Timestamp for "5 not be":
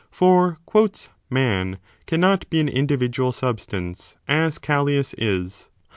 2.19-2.59